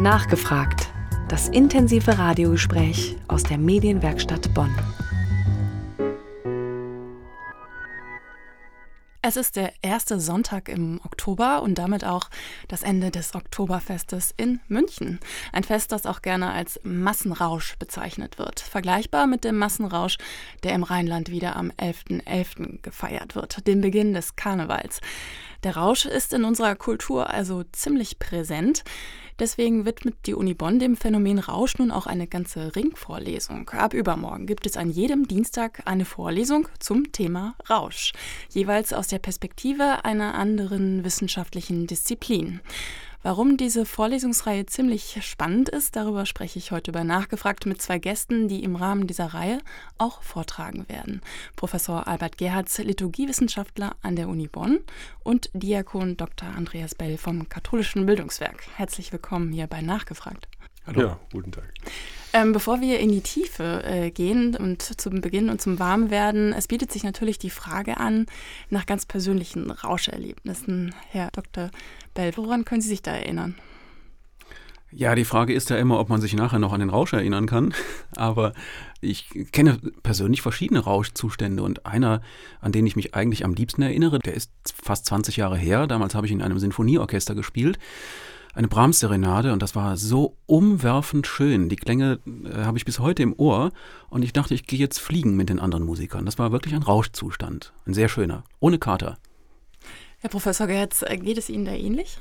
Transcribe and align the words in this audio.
Nachgefragt. 0.00 0.92
Das 1.26 1.48
intensive 1.48 2.18
Radiogespräch 2.18 3.16
aus 3.26 3.42
der 3.42 3.58
Medienwerkstatt 3.58 4.54
Bonn. 4.54 4.72
Es 9.22 9.36
ist 9.36 9.56
der 9.56 9.72
erste 9.82 10.20
Sonntag 10.20 10.68
im 10.68 11.00
Oktober 11.04 11.62
und 11.62 11.76
damit 11.78 12.04
auch 12.04 12.30
das 12.68 12.84
Ende 12.84 13.10
des 13.10 13.34
Oktoberfestes 13.34 14.32
in 14.36 14.60
München. 14.68 15.18
Ein 15.52 15.64
Fest, 15.64 15.90
das 15.90 16.06
auch 16.06 16.22
gerne 16.22 16.52
als 16.52 16.78
Massenrausch 16.84 17.76
bezeichnet 17.80 18.38
wird. 18.38 18.60
Vergleichbar 18.60 19.26
mit 19.26 19.42
dem 19.42 19.58
Massenrausch, 19.58 20.16
der 20.62 20.74
im 20.74 20.84
Rheinland 20.84 21.28
wieder 21.28 21.56
am 21.56 21.72
11.11. 21.72 22.22
.11. 22.24 22.82
gefeiert 22.82 23.34
wird, 23.34 23.66
dem 23.66 23.80
Beginn 23.80 24.14
des 24.14 24.36
Karnevals. 24.36 25.00
Der 25.64 25.76
Rausch 25.76 26.06
ist 26.06 26.32
in 26.32 26.44
unserer 26.44 26.76
Kultur 26.76 27.30
also 27.30 27.64
ziemlich 27.72 28.18
präsent. 28.18 28.84
Deswegen 29.40 29.84
widmet 29.84 30.16
die 30.26 30.34
Uni 30.34 30.54
Bonn 30.54 30.78
dem 30.78 30.96
Phänomen 30.96 31.38
Rausch 31.38 31.78
nun 31.78 31.92
auch 31.92 32.06
eine 32.06 32.26
ganze 32.26 32.74
Ringvorlesung. 32.74 33.68
Ab 33.70 33.94
übermorgen 33.94 34.46
gibt 34.46 34.66
es 34.66 34.76
an 34.76 34.90
jedem 34.90 35.28
Dienstag 35.28 35.82
eine 35.84 36.04
Vorlesung 36.04 36.68
zum 36.80 37.12
Thema 37.12 37.54
Rausch, 37.70 38.12
jeweils 38.50 38.92
aus 38.92 39.06
der 39.06 39.20
Perspektive 39.20 40.04
einer 40.04 40.34
anderen 40.34 41.04
wissenschaftlichen 41.04 41.86
Disziplin. 41.86 42.60
Warum 43.22 43.56
diese 43.56 43.84
Vorlesungsreihe 43.84 44.66
ziemlich 44.66 45.18
spannend 45.26 45.68
ist, 45.68 45.96
darüber 45.96 46.24
spreche 46.24 46.60
ich 46.60 46.70
heute 46.70 46.92
über 46.92 47.02
Nachgefragt 47.02 47.66
mit 47.66 47.82
zwei 47.82 47.98
Gästen, 47.98 48.46
die 48.46 48.62
im 48.62 48.76
Rahmen 48.76 49.08
dieser 49.08 49.26
Reihe 49.26 49.58
auch 49.98 50.22
vortragen 50.22 50.88
werden. 50.88 51.20
Professor 51.56 52.06
Albert 52.06 52.38
Gerhards, 52.38 52.78
Liturgiewissenschaftler 52.78 53.96
an 54.02 54.14
der 54.14 54.28
Uni 54.28 54.46
Bonn 54.46 54.78
und 55.24 55.50
Diakon 55.52 56.16
Dr. 56.16 56.48
Andreas 56.48 56.94
Bell 56.94 57.18
vom 57.18 57.48
Katholischen 57.48 58.06
Bildungswerk. 58.06 58.64
Herzlich 58.76 59.10
willkommen 59.10 59.52
hier 59.52 59.66
bei 59.66 59.82
Nachgefragt. 59.82 60.46
Hallo. 60.86 61.00
Ja, 61.00 61.20
guten 61.32 61.50
Tag. 61.50 61.74
Ähm, 62.34 62.52
bevor 62.52 62.80
wir 62.80 63.00
in 63.00 63.10
die 63.10 63.22
Tiefe 63.22 63.82
äh, 63.84 64.10
gehen 64.10 64.54
und 64.54 64.82
zum 64.82 65.20
Beginn 65.20 65.48
und 65.48 65.62
zum 65.62 65.78
Warmwerden, 65.78 66.52
es 66.52 66.68
bietet 66.68 66.92
sich 66.92 67.02
natürlich 67.02 67.38
die 67.38 67.50
Frage 67.50 67.96
an 67.96 68.26
nach 68.68 68.84
ganz 68.84 69.06
persönlichen 69.06 69.70
Rauscherlebnissen. 69.70 70.94
Herr 71.08 71.30
Dr. 71.32 71.70
Bell, 72.12 72.32
woran 72.36 72.66
können 72.66 72.82
Sie 72.82 72.88
sich 72.88 73.02
da 73.02 73.12
erinnern? 73.12 73.54
Ja, 74.90 75.14
die 75.14 75.26
Frage 75.26 75.52
ist 75.52 75.68
ja 75.68 75.76
immer, 75.76 76.00
ob 76.00 76.08
man 76.08 76.20
sich 76.20 76.34
nachher 76.34 76.58
noch 76.58 76.72
an 76.72 76.80
den 76.80 76.90
Rausch 76.90 77.12
erinnern 77.12 77.46
kann. 77.46 77.74
Aber 78.16 78.52
ich 79.00 79.28
kenne 79.52 79.78
persönlich 80.02 80.42
verschiedene 80.42 80.80
Rauschzustände 80.80 81.62
und 81.62 81.86
einer, 81.86 82.20
an 82.60 82.72
den 82.72 82.86
ich 82.86 82.96
mich 82.96 83.14
eigentlich 83.14 83.44
am 83.44 83.54
liebsten 83.54 83.82
erinnere, 83.82 84.18
der 84.18 84.34
ist 84.34 84.50
fast 84.82 85.06
20 85.06 85.36
Jahre 85.36 85.56
her. 85.56 85.86
Damals 85.86 86.14
habe 86.14 86.26
ich 86.26 86.32
in 86.32 86.42
einem 86.42 86.58
Sinfonieorchester 86.58 87.34
gespielt 87.34 87.78
eine 88.54 88.68
Brahms-Serenade 88.68 89.52
und 89.52 89.62
das 89.62 89.74
war 89.74 89.96
so 89.96 90.36
umwerfend 90.46 91.26
schön. 91.26 91.68
Die 91.68 91.76
Klänge 91.76 92.18
äh, 92.26 92.64
habe 92.64 92.78
ich 92.78 92.84
bis 92.84 92.98
heute 92.98 93.22
im 93.22 93.34
Ohr 93.38 93.72
und 94.10 94.22
ich 94.24 94.32
dachte, 94.32 94.54
ich 94.54 94.66
gehe 94.66 94.78
jetzt 94.78 94.98
fliegen 94.98 95.36
mit 95.36 95.48
den 95.48 95.58
anderen 95.58 95.84
Musikern. 95.84 96.26
Das 96.26 96.38
war 96.38 96.52
wirklich 96.52 96.74
ein 96.74 96.82
Rauschzustand, 96.82 97.72
ein 97.86 97.94
sehr 97.94 98.08
schöner, 98.08 98.44
ohne 98.60 98.78
Kater. 98.78 99.18
Herr 100.18 100.30
Professor 100.30 100.66
Gerz, 100.66 101.02
äh, 101.02 101.16
geht 101.16 101.38
es 101.38 101.48
Ihnen 101.48 101.64
da 101.64 101.72
ähnlich? 101.72 102.18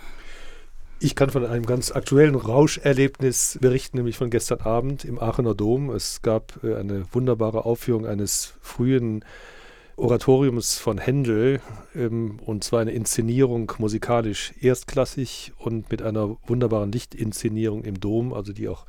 Ich 0.99 1.15
kann 1.15 1.29
von 1.29 1.45
einem 1.45 1.65
ganz 1.65 1.91
aktuellen 1.91 2.33
Rauscherlebnis 2.33 3.59
berichten, 3.61 3.97
nämlich 3.97 4.17
von 4.17 4.31
gestern 4.31 4.61
Abend 4.61 5.05
im 5.05 5.19
Aachener 5.19 5.53
Dom. 5.53 5.91
Es 5.91 6.23
gab 6.23 6.63
äh, 6.63 6.75
eine 6.75 7.05
wunderbare 7.11 7.65
Aufführung 7.65 8.07
eines 8.07 8.53
frühen 8.61 9.23
Oratoriums 9.97 10.77
von 10.77 10.99
Händel, 10.99 11.59
ähm, 11.95 12.39
und 12.45 12.63
zwar 12.63 12.81
eine 12.81 12.91
Inszenierung 12.91 13.71
musikalisch 13.79 14.53
erstklassig 14.61 15.53
und 15.57 15.89
mit 15.89 16.03
einer 16.03 16.37
wunderbaren 16.45 16.91
Lichtinszenierung 16.91 17.83
im 17.83 17.99
Dom, 17.99 18.31
also 18.31 18.53
die 18.53 18.69
auch 18.69 18.85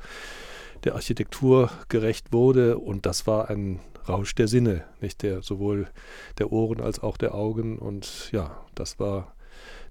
der 0.83 0.93
Architektur 0.93 1.71
gerecht 1.89 2.31
wurde. 2.31 2.77
Und 2.77 3.07
das 3.07 3.25
war 3.25 3.49
ein 3.49 3.79
Rausch 4.07 4.35
der 4.35 4.47
Sinne, 4.47 4.85
nicht 5.01 5.23
der 5.23 5.41
sowohl 5.41 5.87
der 6.37 6.51
Ohren 6.51 6.79
als 6.79 6.99
auch 6.99 7.17
der 7.17 7.33
Augen. 7.33 7.79
Und 7.79 8.29
ja, 8.31 8.63
das 8.75 8.99
war 8.99 9.33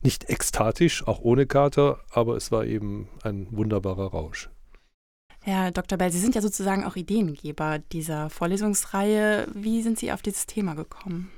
nicht 0.03 0.31
ekstatisch, 0.31 1.06
auch 1.06 1.21
ohne 1.21 1.47
Kater, 1.47 1.98
aber 2.10 2.37
es 2.37 2.53
war 2.53 2.65
eben 2.65 3.09
ein 3.25 3.48
wunderbarer 3.50 4.12
Rausch. 4.12 4.50
Herr 5.48 5.70
Dr. 5.70 5.97
Bell, 5.97 6.12
Sie 6.12 6.19
sind 6.19 6.34
ja 6.34 6.42
sozusagen 6.42 6.84
auch 6.84 6.94
Ideengeber 6.94 7.78
dieser 7.78 8.28
Vorlesungsreihe. 8.28 9.48
Wie 9.54 9.81
sind 9.81 9.98
Sie 9.98 10.12
auf 10.12 10.20
dieses 10.20 10.44
Thema 10.44 10.75
gekommen? 10.75 11.31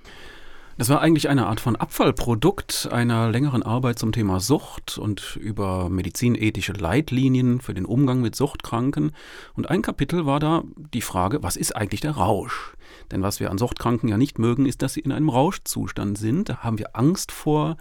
Das 0.79 0.89
war 0.89 1.01
eigentlich 1.01 1.29
eine 1.29 1.47
Art 1.47 1.61
von 1.61 1.77
Abfallprodukt 1.77 2.89
einer 2.91 3.31
längeren 3.31 3.63
Arbeit 3.63 4.01
zum 4.01 4.11
Thema 4.11 4.41
Sucht 4.41 4.99
und 4.99 5.37
über 5.37 5.89
medizinethische 5.89 6.73
Leitlinien 6.73 7.61
für 7.61 7.73
den 7.73 7.85
Umgang 7.85 8.21
mit 8.21 8.35
Suchtkranken. 8.35 9.13
Und 9.55 9.71
ein 9.71 9.81
Kapitel 9.81 10.27
war 10.27 10.41
da 10.41 10.65
die 10.93 11.03
Frage, 11.03 11.45
was 11.45 11.57
ist 11.57 11.77
eigentlich 11.77 12.01
der 12.01 12.17
Rausch? 12.17 12.75
Denn 13.13 13.23
was 13.23 13.39
wir 13.39 13.53
an 13.53 13.59
Suchtkranken 13.59 14.09
ja 14.09 14.17
nicht 14.17 14.41
mögen, 14.41 14.67
ist, 14.67 14.83
dass 14.83 14.95
sie 14.95 15.01
in 15.01 15.13
einem 15.13 15.29
Rauschzustand 15.29 16.19
sind. 16.19 16.49
Da 16.49 16.57
haben 16.65 16.81
wir 16.81 16.97
Angst 16.97 17.31
vor. 17.31 17.77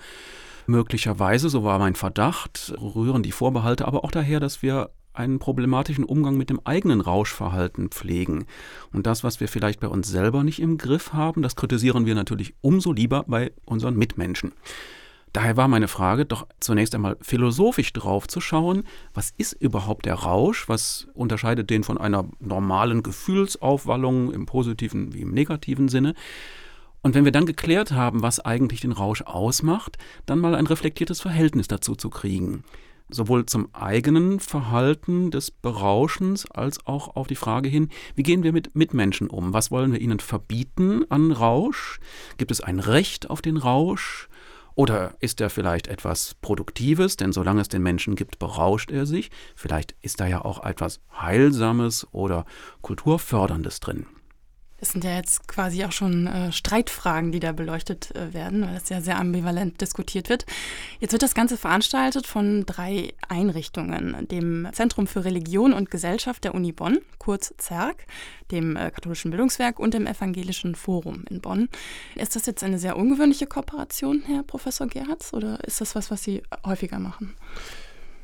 Möglicherweise, 0.67 1.49
so 1.49 1.63
war 1.63 1.79
mein 1.79 1.95
Verdacht, 1.95 2.75
rühren 2.79 3.23
die 3.23 3.31
Vorbehalte 3.31 3.87
aber 3.87 4.03
auch 4.03 4.11
daher, 4.11 4.39
dass 4.39 4.61
wir 4.61 4.91
einen 5.13 5.39
problematischen 5.39 6.03
Umgang 6.03 6.37
mit 6.37 6.49
dem 6.49 6.61
eigenen 6.63 7.01
Rauschverhalten 7.01 7.89
pflegen. 7.89 8.45
Und 8.93 9.05
das, 9.05 9.23
was 9.23 9.39
wir 9.39 9.47
vielleicht 9.47 9.79
bei 9.79 9.87
uns 9.87 10.07
selber 10.07 10.43
nicht 10.43 10.61
im 10.61 10.77
Griff 10.77 11.13
haben, 11.13 11.41
das 11.41 11.55
kritisieren 11.55 12.05
wir 12.05 12.15
natürlich 12.15 12.53
umso 12.61 12.91
lieber 12.91 13.23
bei 13.27 13.51
unseren 13.65 13.95
Mitmenschen. 13.95 14.53
Daher 15.33 15.57
war 15.57 15.67
meine 15.67 15.87
Frage 15.87 16.25
doch 16.25 16.47
zunächst 16.59 16.95
einmal 16.95 17.17
philosophisch 17.21 17.93
drauf 17.93 18.27
zu 18.27 18.41
schauen, 18.41 18.83
was 19.13 19.31
ist 19.37 19.53
überhaupt 19.53 20.05
der 20.05 20.15
Rausch, 20.15 20.67
was 20.67 21.07
unterscheidet 21.13 21.69
den 21.69 21.83
von 21.83 21.99
einer 21.99 22.25
normalen 22.39 23.03
Gefühlsaufwallung 23.03 24.31
im 24.31 24.47
positiven 24.47 25.13
wie 25.13 25.21
im 25.21 25.31
negativen 25.31 25.87
Sinne. 25.87 26.15
Und 27.01 27.13
wenn 27.13 27.25
wir 27.25 27.31
dann 27.31 27.45
geklärt 27.45 27.91
haben, 27.91 28.23
was 28.23 28.39
eigentlich 28.39 28.81
den 28.81 28.91
Rausch 28.91 29.21
ausmacht, 29.21 29.97
dann 30.25 30.39
mal 30.39 30.55
ein 30.55 30.67
reflektiertes 30.67 31.21
Verhältnis 31.21 31.67
dazu 31.67 31.95
zu 31.95 32.09
kriegen 32.09 32.63
sowohl 33.09 33.45
zum 33.45 33.73
eigenen 33.73 34.39
Verhalten 34.39 35.31
des 35.31 35.51
Berauschens 35.51 36.49
als 36.49 36.85
auch 36.85 37.15
auf 37.15 37.27
die 37.27 37.35
Frage 37.35 37.69
hin, 37.69 37.89
wie 38.15 38.23
gehen 38.23 38.43
wir 38.43 38.53
mit 38.53 38.75
Mitmenschen 38.75 39.29
um? 39.29 39.53
Was 39.53 39.71
wollen 39.71 39.91
wir 39.91 40.01
ihnen 40.01 40.19
verbieten 40.19 41.03
an 41.09 41.31
Rausch? 41.31 41.99
Gibt 42.37 42.51
es 42.51 42.61
ein 42.61 42.79
Recht 42.79 43.29
auf 43.29 43.41
den 43.41 43.57
Rausch? 43.57 44.29
Oder 44.75 45.15
ist 45.19 45.41
er 45.41 45.49
vielleicht 45.49 45.87
etwas 45.87 46.35
Produktives, 46.41 47.17
denn 47.17 47.33
solange 47.33 47.59
es 47.61 47.67
den 47.67 47.83
Menschen 47.83 48.15
gibt, 48.15 48.39
berauscht 48.39 48.91
er 48.91 49.05
sich. 49.05 49.29
Vielleicht 49.55 49.95
ist 50.01 50.21
da 50.21 50.27
ja 50.27 50.45
auch 50.45 50.63
etwas 50.63 51.01
Heilsames 51.11 52.07
oder 52.11 52.45
Kulturförderndes 52.81 53.81
drin. 53.81 54.05
Das 54.79 54.91
sind 54.91 55.03
ja 55.03 55.15
jetzt 55.15 55.47
quasi 55.47 55.83
auch 55.83 55.91
schon 55.91 56.27
äh, 56.27 56.51
Streitfragen, 56.51 57.31
die 57.31 57.39
da 57.39 57.51
beleuchtet 57.51 58.15
äh, 58.15 58.33
werden, 58.33 58.61
weil 58.61 58.75
das 58.75 58.89
ja 58.89 59.01
sehr 59.01 59.19
ambivalent 59.19 59.81
diskutiert 59.81 60.29
wird. 60.29 60.45
Jetzt 60.99 61.11
wird 61.11 61.21
das 61.21 61.35
Ganze 61.35 61.57
veranstaltet 61.57 62.25
von 62.25 62.65
drei 62.65 63.13
Einrichtungen, 63.27 64.27
dem 64.29 64.67
Zentrum 64.71 65.07
für 65.07 65.25
Religion 65.25 65.73
und 65.73 65.91
Gesellschaft 65.91 66.43
der 66.43 66.55
Uni 66.55 66.71
Bonn, 66.71 66.99
kurz 67.17 67.53
ZERG, 67.57 67.97
dem 68.51 68.75
äh, 68.75 68.91
Katholischen 68.91 69.31
Bildungswerk 69.31 69.79
und 69.79 69.93
dem 69.93 70.07
Evangelischen 70.07 70.75
Forum 70.75 71.25
in 71.29 71.41
Bonn. 71.41 71.69
Ist 72.15 72.35
das 72.35 72.45
jetzt 72.45 72.63
eine 72.63 72.79
sehr 72.79 72.97
ungewöhnliche 72.97 73.47
Kooperation, 73.47 74.23
Herr 74.25 74.43
Professor 74.43 74.87
Gerhards, 74.87 75.33
oder 75.33 75.63
ist 75.65 75.81
das 75.81 75.95
was, 75.95 76.09
was 76.09 76.23
Sie 76.23 76.41
häufiger 76.65 76.99
machen? 76.99 77.35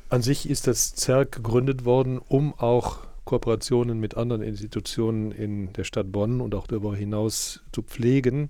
An 0.08 0.22
sich 0.22 0.48
ist 0.48 0.66
das 0.66 0.94
ZERG 0.94 1.32
gegründet 1.32 1.84
worden, 1.84 2.18
um 2.18 2.54
auch 2.54 3.00
Kooperationen 3.26 4.00
mit 4.00 4.16
anderen 4.16 4.40
Institutionen 4.40 5.32
in 5.32 5.72
der 5.74 5.84
Stadt 5.84 6.10
Bonn 6.10 6.40
und 6.40 6.54
auch 6.54 6.66
darüber 6.66 6.96
hinaus 6.96 7.62
zu 7.72 7.82
pflegen, 7.82 8.48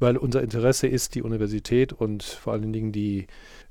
weil 0.00 0.16
unser 0.16 0.42
Interesse 0.42 0.88
ist, 0.88 1.14
die 1.14 1.22
Universität 1.22 1.92
und 1.92 2.24
vor 2.24 2.54
allen 2.54 2.72
Dingen 2.72 2.90
die, 2.90 3.28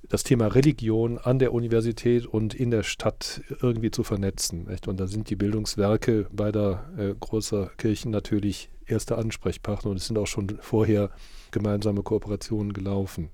das 0.07 0.23
Thema 0.23 0.47
Religion 0.47 1.17
an 1.17 1.39
der 1.39 1.53
Universität 1.53 2.25
und 2.25 2.53
in 2.53 2.71
der 2.71 2.83
Stadt 2.83 3.41
irgendwie 3.61 3.91
zu 3.91 4.03
vernetzen. 4.03 4.67
Nicht? 4.69 4.87
Und 4.87 4.99
da 4.99 5.07
sind 5.07 5.29
die 5.29 5.35
Bildungswerke 5.35 6.27
beider 6.31 6.85
äh, 6.97 7.13
großer 7.19 7.71
Kirchen 7.77 8.11
natürlich 8.11 8.69
erste 8.87 9.17
Ansprechpartner 9.17 9.91
und 9.91 9.97
es 9.97 10.07
sind 10.07 10.17
auch 10.17 10.27
schon 10.27 10.57
vorher 10.61 11.11
gemeinsame 11.51 12.03
Kooperationen 12.03 12.73
gelaufen. 12.73 13.29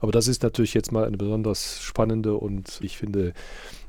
Aber 0.00 0.12
das 0.12 0.28
ist 0.28 0.42
natürlich 0.42 0.74
jetzt 0.74 0.92
mal 0.92 1.04
eine 1.04 1.16
besonders 1.16 1.80
spannende 1.82 2.34
und 2.36 2.78
ich 2.82 2.96
finde 2.96 3.32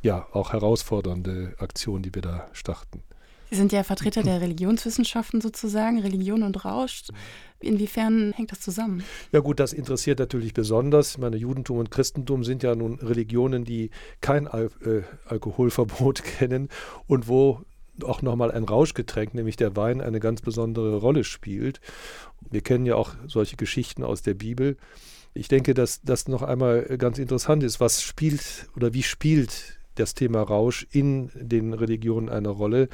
ja 0.01 0.27
auch 0.31 0.53
herausfordernde 0.53 1.55
Aktion, 1.59 2.01
die 2.01 2.13
wir 2.13 2.21
da 2.21 2.47
starten. 2.53 3.03
Sie 3.49 3.55
sind 3.55 3.71
ja 3.71 3.83
Vertreter 3.83 4.23
der 4.23 4.41
Religionswissenschaften 4.41 5.39
sozusagen, 5.39 5.99
Religion 5.99 6.43
und 6.43 6.65
Rausch. 6.65 7.03
Inwiefern 7.61 8.33
hängt 8.33 8.51
das 8.51 8.59
zusammen? 8.59 9.03
Ja 9.31 9.39
gut, 9.39 9.61
das 9.61 9.71
interessiert 9.71 10.19
natürlich 10.19 10.53
besonders. 10.53 11.11
Ich 11.11 11.17
meine, 11.17 11.37
Judentum 11.37 11.77
und 11.77 11.89
Christentum 11.89 12.43
sind 12.43 12.61
ja 12.61 12.75
nun 12.75 12.99
Religionen, 12.99 13.63
die 13.63 13.89
kein 14.19 14.47
Al 14.47 14.69
äh, 14.85 15.03
Alkoholverbot 15.25 16.23
kennen 16.39 16.67
und 17.07 17.29
wo 17.29 17.61
auch 18.03 18.21
nochmal 18.21 18.51
ein 18.51 18.63
Rauschgetränk, 18.63 19.33
nämlich 19.33 19.55
der 19.55 19.75
Wein, 19.75 20.01
eine 20.01 20.19
ganz 20.19 20.41
besondere 20.41 20.97
Rolle 20.97 21.23
spielt. 21.23 21.79
Wir 22.49 22.61
kennen 22.61 22.85
ja 22.85 22.95
auch 22.95 23.11
solche 23.27 23.55
Geschichten 23.55 24.03
aus 24.03 24.21
der 24.21 24.33
Bibel. 24.33 24.77
Ich 25.33 25.47
denke, 25.47 25.73
dass 25.73 26.01
das 26.01 26.27
noch 26.27 26.41
einmal 26.41 26.83
ganz 26.97 27.19
interessant 27.19 27.63
ist. 27.63 27.79
Was 27.79 28.01
spielt 28.01 28.67
oder 28.75 28.93
wie 28.93 29.03
spielt 29.03 29.77
das 29.99 30.13
Thema 30.13 30.41
Rausch 30.41 30.87
in 30.91 31.29
den 31.33 31.73
Religionen 31.73 32.29
eine 32.29 32.49
Rolle 32.49 32.89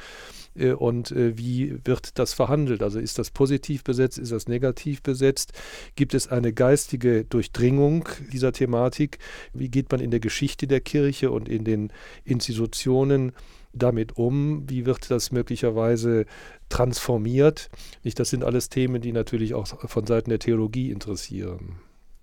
äh, 0.54 0.72
und 0.72 1.10
äh, 1.10 1.36
wie 1.38 1.78
wird 1.84 2.18
das 2.18 2.32
verhandelt? 2.32 2.82
Also 2.82 2.98
ist 2.98 3.18
das 3.18 3.30
positiv 3.30 3.84
besetzt, 3.84 4.18
ist 4.18 4.32
das 4.32 4.48
negativ 4.48 5.02
besetzt? 5.02 5.52
Gibt 5.96 6.14
es 6.14 6.28
eine 6.28 6.52
geistige 6.52 7.24
Durchdringung 7.24 8.08
dieser 8.32 8.52
Thematik? 8.52 9.18
Wie 9.52 9.68
geht 9.68 9.90
man 9.90 10.00
in 10.00 10.10
der 10.10 10.20
Geschichte 10.20 10.66
der 10.66 10.80
Kirche 10.80 11.30
und 11.30 11.48
in 11.48 11.64
den 11.64 11.92
Institutionen 12.24 13.32
damit 13.74 14.16
um? 14.16 14.68
Wie 14.68 14.86
wird 14.86 15.10
das 15.10 15.32
möglicherweise 15.32 16.26
transformiert? 16.68 17.70
Nicht, 18.02 18.18
das 18.18 18.30
sind 18.30 18.44
alles 18.44 18.68
Themen, 18.68 19.00
die 19.00 19.12
natürlich 19.12 19.54
auch 19.54 19.66
von 19.66 20.06
Seiten 20.06 20.30
der 20.30 20.38
Theologie 20.38 20.90
interessieren. 20.90 21.76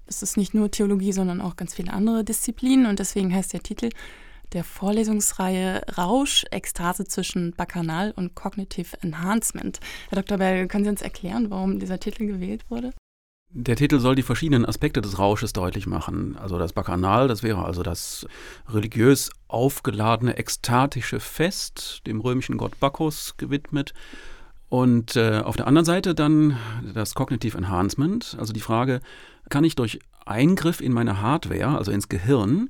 Es 0.08 0.22
ist 0.22 0.38
nicht 0.38 0.54
nur 0.54 0.70
Theologie, 0.72 1.14
sondern 1.14 1.40
auch 1.42 1.56
ganz 1.56 1.74
viele 1.74 1.94
andere 1.94 2.24
Disziplinen 2.24 2.86
und 2.86 3.00
deswegen 3.00 3.34
heißt 3.34 3.54
der 3.54 3.64
Titel 3.64 3.90
der 4.54 4.64
Vorlesungsreihe 4.64 5.82
Rausch, 5.98 6.46
Ekstase 6.52 7.06
zwischen 7.06 7.54
Bacchanal 7.54 8.12
und 8.12 8.36
Cognitive 8.36 8.98
Enhancement. 9.02 9.80
Herr 10.10 10.22
Dr. 10.22 10.38
Bell, 10.38 10.68
können 10.68 10.84
Sie 10.84 10.90
uns 10.90 11.02
erklären, 11.02 11.50
warum 11.50 11.80
dieser 11.80 12.00
Titel 12.00 12.28
gewählt 12.28 12.70
wurde? 12.70 12.92
Der 13.54 13.76
Titel 13.76 14.00
soll 14.00 14.16
die 14.16 14.24
verschiedenen 14.24 14.66
Aspekte 14.66 15.02
des 15.02 15.20
Rausches 15.20 15.52
deutlich 15.52 15.86
machen. 15.86 16.38
Also 16.38 16.58
das 16.58 16.72
Bacchanal, 16.72 17.28
das 17.28 17.44
wäre 17.44 17.66
also 17.66 17.84
das 17.84 18.26
religiös 18.70 19.30
aufgeladene, 19.50 20.38
ekstatische 20.38 21.20
Fest, 21.20 22.02
dem 22.08 22.22
römischen 22.22 22.58
Gott 22.58 22.80
Bacchus 22.80 23.36
gewidmet. 23.36 23.94
Und 24.70 25.18
äh, 25.18 25.42
auf 25.44 25.58
der 25.58 25.68
anderen 25.68 25.84
Seite 25.86 26.16
dann 26.16 26.58
das 26.94 27.14
Cognitive 27.14 27.58
Enhancement, 27.58 28.38
also 28.40 28.54
die 28.54 28.62
Frage, 28.62 29.02
kann 29.50 29.66
ich 29.66 29.76
durch 29.76 30.00
Eingriff 30.26 30.80
in 30.80 30.94
meine 30.94 31.22
Hardware, 31.22 31.78
also 31.78 31.92
ins 31.92 32.08
Gehirn, 32.08 32.70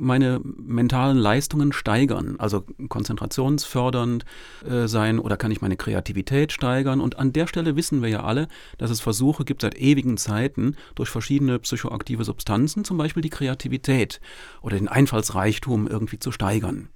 meine 0.00 0.40
mentalen 0.42 1.18
Leistungen 1.18 1.72
steigern, 1.72 2.36
also 2.38 2.64
konzentrationsfördernd 2.88 4.24
äh, 4.68 4.86
sein 4.88 5.18
oder 5.18 5.36
kann 5.36 5.50
ich 5.50 5.60
meine 5.60 5.76
Kreativität 5.76 6.52
steigern. 6.52 7.00
Und 7.00 7.18
an 7.18 7.32
der 7.32 7.46
Stelle 7.46 7.76
wissen 7.76 8.02
wir 8.02 8.08
ja 8.08 8.24
alle, 8.24 8.48
dass 8.78 8.90
es 8.90 9.00
Versuche 9.00 9.44
gibt 9.44 9.62
seit 9.62 9.78
ewigen 9.78 10.16
Zeiten 10.16 10.76
durch 10.94 11.10
verschiedene 11.10 11.58
psychoaktive 11.58 12.24
Substanzen, 12.24 12.84
zum 12.84 12.96
Beispiel 12.96 13.22
die 13.22 13.30
Kreativität 13.30 14.20
oder 14.62 14.76
den 14.76 14.88
Einfallsreichtum 14.88 15.86
irgendwie 15.86 16.18
zu 16.18 16.32
steigern. 16.32 16.88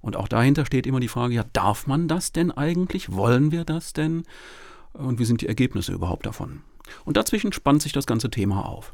Und 0.00 0.16
auch 0.16 0.28
dahinter 0.28 0.66
steht 0.66 0.86
immer 0.86 1.00
die 1.00 1.08
Frage, 1.08 1.34
ja, 1.34 1.44
darf 1.52 1.86
man 1.86 2.08
das 2.08 2.32
denn 2.32 2.50
eigentlich? 2.50 3.12
Wollen 3.12 3.52
wir 3.52 3.64
das 3.64 3.92
denn? 3.92 4.24
Und 4.92 5.18
wie 5.18 5.24
sind 5.24 5.40
die 5.40 5.48
Ergebnisse 5.48 5.92
überhaupt 5.92 6.26
davon? 6.26 6.62
Und 7.04 7.16
dazwischen 7.16 7.52
spannt 7.52 7.82
sich 7.82 7.92
das 7.92 8.06
ganze 8.06 8.30
Thema 8.30 8.66
auf. 8.66 8.92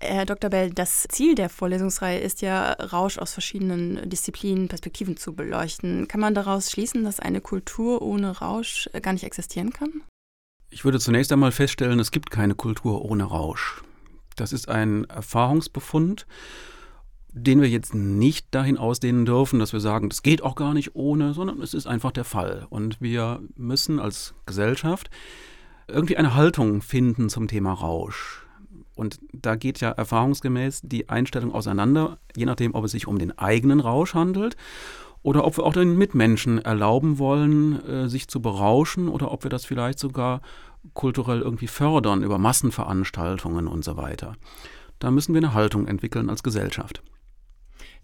Herr 0.00 0.26
Dr. 0.26 0.50
Bell, 0.50 0.70
das 0.70 1.06
Ziel 1.08 1.34
der 1.34 1.48
Vorlesungsreihe 1.48 2.18
ist 2.18 2.42
ja, 2.42 2.72
Rausch 2.72 3.18
aus 3.18 3.32
verschiedenen 3.32 4.08
Disziplinen, 4.08 4.68
Perspektiven 4.68 5.16
zu 5.16 5.34
beleuchten. 5.34 6.08
Kann 6.08 6.20
man 6.20 6.34
daraus 6.34 6.70
schließen, 6.70 7.04
dass 7.04 7.20
eine 7.20 7.40
Kultur 7.40 8.02
ohne 8.02 8.38
Rausch 8.38 8.88
gar 9.02 9.12
nicht 9.12 9.24
existieren 9.24 9.72
kann? 9.72 10.02
Ich 10.70 10.84
würde 10.84 10.98
zunächst 10.98 11.32
einmal 11.32 11.52
feststellen, 11.52 12.00
es 12.00 12.10
gibt 12.10 12.30
keine 12.30 12.54
Kultur 12.54 13.04
ohne 13.04 13.24
Rausch. 13.24 13.82
Das 14.36 14.52
ist 14.52 14.68
ein 14.68 15.04
Erfahrungsbefund, 15.04 16.26
den 17.32 17.60
wir 17.60 17.68
jetzt 17.68 17.94
nicht 17.94 18.52
dahin 18.54 18.76
ausdehnen 18.76 19.24
dürfen, 19.24 19.58
dass 19.58 19.72
wir 19.72 19.80
sagen, 19.80 20.08
das 20.08 20.22
geht 20.22 20.42
auch 20.42 20.54
gar 20.54 20.74
nicht 20.74 20.94
ohne, 20.94 21.34
sondern 21.34 21.62
es 21.62 21.74
ist 21.74 21.86
einfach 21.86 22.12
der 22.12 22.24
Fall. 22.24 22.66
Und 22.70 23.00
wir 23.00 23.40
müssen 23.56 24.00
als 24.00 24.34
Gesellschaft 24.46 25.10
irgendwie 25.88 26.16
eine 26.16 26.34
Haltung 26.34 26.82
finden 26.82 27.28
zum 27.28 27.48
Thema 27.48 27.72
Rausch. 27.72 28.44
Und 28.94 29.18
da 29.32 29.56
geht 29.56 29.80
ja 29.80 29.90
erfahrungsgemäß 29.90 30.80
die 30.84 31.08
Einstellung 31.08 31.52
auseinander, 31.52 32.18
je 32.36 32.46
nachdem, 32.46 32.74
ob 32.74 32.84
es 32.84 32.92
sich 32.92 33.06
um 33.06 33.18
den 33.18 33.36
eigenen 33.38 33.80
Rausch 33.80 34.14
handelt 34.14 34.56
oder 35.22 35.44
ob 35.44 35.56
wir 35.56 35.64
auch 35.64 35.72
den 35.72 35.96
Mitmenschen 35.96 36.58
erlauben 36.58 37.18
wollen, 37.18 37.84
äh, 37.86 38.08
sich 38.08 38.28
zu 38.28 38.40
berauschen 38.40 39.08
oder 39.08 39.32
ob 39.32 39.42
wir 39.42 39.50
das 39.50 39.64
vielleicht 39.64 39.98
sogar 39.98 40.42
kulturell 40.92 41.40
irgendwie 41.40 41.66
fördern 41.66 42.22
über 42.22 42.38
Massenveranstaltungen 42.38 43.66
und 43.66 43.84
so 43.84 43.96
weiter. 43.96 44.36
Da 44.98 45.10
müssen 45.10 45.34
wir 45.34 45.40
eine 45.40 45.54
Haltung 45.54 45.86
entwickeln 45.86 46.30
als 46.30 46.42
Gesellschaft. 46.42 47.02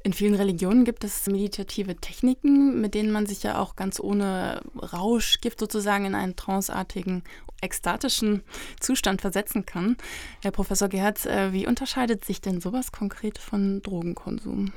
In 0.02 0.14
vielen 0.14 0.34
Religionen 0.34 0.84
gibt 0.86 1.04
es 1.04 1.26
meditative 1.26 1.94
Techniken, 1.94 2.81
mit 2.81 2.94
denen 2.94 3.12
man 3.12 3.26
sich 3.26 3.43
ja 3.43 3.58
auch 3.58 3.76
ganz 3.76 4.00
ohne 4.00 4.62
Rauschgift 4.75 5.60
sozusagen 5.60 6.06
in 6.06 6.14
einen 6.14 6.36
tranceartigen, 6.36 7.22
ekstatischen 7.60 8.42
Zustand 8.80 9.20
versetzen 9.20 9.66
kann. 9.66 9.96
Herr 10.42 10.50
Professor 10.50 10.88
Gerhardt, 10.88 11.26
äh, 11.26 11.52
wie 11.52 11.66
unterscheidet 11.66 12.24
sich 12.24 12.40
denn 12.40 12.60
sowas 12.60 12.92
konkret 12.92 13.38
von 13.38 13.82
Drogenkonsum? 13.82 14.72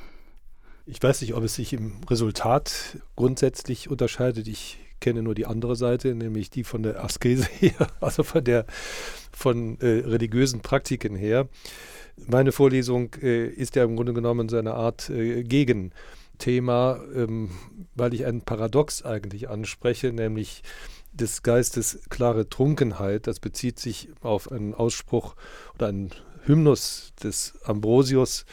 Ich 0.85 1.01
weiß 1.01 1.21
nicht, 1.21 1.33
ob 1.33 1.43
es 1.43 1.55
sich 1.55 1.73
im 1.73 2.01
Resultat 2.09 2.97
grundsätzlich 3.15 3.89
unterscheidet. 3.89 4.47
Ich 4.47 4.79
kenne 4.99 5.21
nur 5.21 5.35
die 5.35 5.45
andere 5.45 5.75
Seite, 5.75 6.13
nämlich 6.15 6.49
die 6.49 6.63
von 6.63 6.83
der 6.83 7.03
Askese 7.03 7.45
her, 7.59 7.87
also 8.01 8.23
von 8.23 8.43
der 8.43 8.65
von 9.31 9.79
äh, 9.79 9.85
religiösen 9.85 10.61
Praktiken 10.61 11.15
her. 11.15 11.47
Meine 12.15 12.51
Vorlesung 12.51 13.13
äh, 13.21 13.47
ist 13.47 13.75
ja 13.75 13.83
im 13.83 13.95
Grunde 13.95 14.13
genommen 14.13 14.49
so 14.49 14.57
eine 14.57 14.73
Art 14.73 15.09
äh, 15.09 15.43
Gegenthema, 16.33 16.99
ähm, 17.15 17.49
weil 17.95 18.13
ich 18.13 18.25
ein 18.25 18.41
Paradox 18.41 19.03
eigentlich 19.03 19.49
anspreche, 19.49 20.11
nämlich 20.11 20.63
des 21.13 21.43
Geistes 21.43 22.01
klare 22.09 22.49
Trunkenheit. 22.49 23.27
Das 23.27 23.39
bezieht 23.39 23.79
sich 23.79 24.09
auf 24.21 24.51
einen 24.51 24.73
Ausspruch 24.73 25.35
oder 25.75 25.87
einen 25.87 26.09
Hymnus 26.45 27.13
des 27.23 27.53
Ambrosius, 27.63 28.45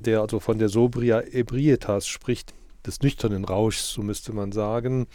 der 0.00 0.20
also 0.20 0.40
von 0.40 0.58
der 0.58 0.68
Sobria 0.68 1.20
Ebrietas 1.20 2.06
spricht, 2.06 2.54
des 2.86 3.00
nüchternen 3.00 3.44
Rauschs, 3.44 3.92
so 3.92 4.02
müsste 4.02 4.32
man 4.32 4.52
sagen. 4.52 5.06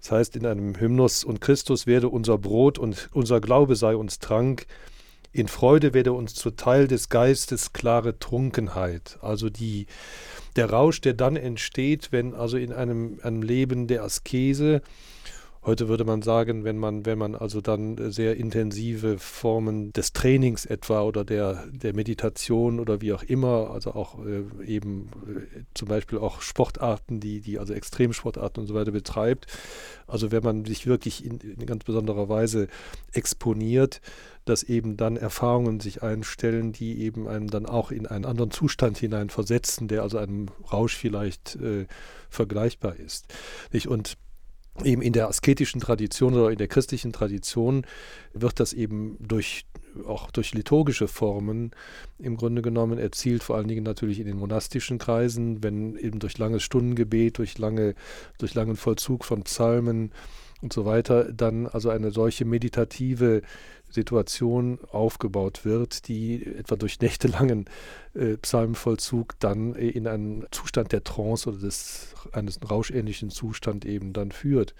Das 0.00 0.10
heißt 0.10 0.36
in 0.36 0.46
einem 0.46 0.78
Hymnus, 0.78 1.24
und 1.24 1.40
Christus 1.40 1.86
werde 1.86 2.08
unser 2.08 2.38
Brot 2.38 2.78
und 2.78 3.08
unser 3.12 3.40
Glaube 3.40 3.76
sei 3.76 3.96
uns 3.96 4.18
Trank, 4.18 4.66
in 5.34 5.48
Freude 5.48 5.94
werde 5.94 6.12
uns 6.12 6.34
zuteil 6.34 6.86
des 6.86 7.08
Geistes 7.08 7.72
klare 7.72 8.20
Trunkenheit. 8.20 9.18
Also 9.20 9.50
die, 9.50 9.86
der 10.54 10.70
Rausch, 10.70 11.00
der 11.00 11.12
dann 11.12 11.34
entsteht, 11.34 12.12
wenn 12.12 12.34
also 12.34 12.56
in 12.56 12.72
einem, 12.72 13.18
einem 13.22 13.42
Leben 13.42 13.88
der 13.88 14.04
Askese 14.04 14.80
Heute 15.66 15.88
würde 15.88 16.04
man 16.04 16.20
sagen, 16.20 16.64
wenn 16.64 16.76
man, 16.76 17.06
wenn 17.06 17.16
man 17.16 17.34
also 17.34 17.62
dann 17.62 18.12
sehr 18.12 18.36
intensive 18.36 19.18
Formen 19.18 19.94
des 19.94 20.12
Trainings 20.12 20.66
etwa 20.66 21.00
oder 21.00 21.24
der, 21.24 21.64
der 21.72 21.94
Meditation 21.94 22.80
oder 22.80 23.00
wie 23.00 23.14
auch 23.14 23.22
immer, 23.22 23.70
also 23.70 23.94
auch 23.94 24.18
äh, 24.26 24.44
eben 24.66 25.08
äh, 25.26 25.62
zum 25.72 25.88
Beispiel 25.88 26.18
auch 26.18 26.42
Sportarten, 26.42 27.18
die, 27.18 27.40
die 27.40 27.58
also 27.58 27.72
Extremsportarten 27.72 28.60
und 28.60 28.66
so 28.66 28.74
weiter 28.74 28.90
betreibt. 28.90 29.46
Also 30.06 30.30
wenn 30.30 30.42
man 30.42 30.66
sich 30.66 30.86
wirklich 30.86 31.24
in, 31.24 31.38
in 31.38 31.64
ganz 31.64 31.84
besonderer 31.84 32.28
Weise 32.28 32.68
exponiert, 33.12 34.02
dass 34.44 34.64
eben 34.64 34.98
dann 34.98 35.16
Erfahrungen 35.16 35.80
sich 35.80 36.02
einstellen, 36.02 36.72
die 36.72 37.00
eben 37.00 37.26
einem 37.26 37.48
dann 37.48 37.64
auch 37.64 37.90
in 37.90 38.06
einen 38.06 38.26
anderen 38.26 38.50
Zustand 38.50 38.98
hinein 38.98 39.30
versetzen, 39.30 39.88
der 39.88 40.02
also 40.02 40.18
einem 40.18 40.48
Rausch 40.70 40.94
vielleicht 40.94 41.56
äh, 41.56 41.86
vergleichbar 42.28 42.96
ist. 42.96 43.32
Nicht? 43.72 43.88
Und 43.88 44.18
eben 44.82 45.02
in 45.02 45.12
der 45.12 45.28
asketischen 45.28 45.80
Tradition 45.80 46.34
oder 46.34 46.50
in 46.50 46.58
der 46.58 46.68
christlichen 46.68 47.12
Tradition 47.12 47.86
wird 48.32 48.58
das 48.58 48.72
eben 48.72 49.16
durch 49.20 49.66
auch 50.06 50.32
durch 50.32 50.54
liturgische 50.54 51.06
Formen 51.06 51.70
im 52.18 52.36
Grunde 52.36 52.62
genommen 52.62 52.98
erzielt, 52.98 53.44
vor 53.44 53.56
allen 53.56 53.68
Dingen 53.68 53.84
natürlich 53.84 54.18
in 54.18 54.26
den 54.26 54.36
monastischen 54.36 54.98
Kreisen, 54.98 55.62
wenn 55.62 55.96
eben 55.96 56.18
durch 56.18 56.36
langes 56.36 56.64
Stundengebet, 56.64 57.38
durch 57.38 57.58
lange, 57.58 57.94
durch 58.38 58.54
langen 58.54 58.74
Vollzug 58.74 59.24
von 59.24 59.44
Psalmen 59.44 60.10
und 60.64 60.72
so 60.72 60.84
weiter, 60.84 61.32
dann 61.32 61.66
also 61.66 61.90
eine 61.90 62.10
solche 62.10 62.44
meditative 62.44 63.42
Situation 63.90 64.78
aufgebaut 64.90 65.64
wird, 65.64 66.08
die 66.08 66.44
etwa 66.44 66.74
durch 66.74 67.00
nächtelangen 67.00 67.66
äh, 68.14 68.38
Psalmenvollzug 68.38 69.38
dann 69.38 69.76
äh, 69.76 69.88
in 69.88 70.08
einen 70.08 70.46
Zustand 70.50 70.90
der 70.90 71.04
Trance 71.04 71.48
oder 71.48 71.58
des, 71.58 72.14
eines 72.32 72.58
rauschähnlichen 72.68 73.30
Zustand 73.30 73.84
eben 73.84 74.12
dann 74.12 74.32
führt. 74.32 74.74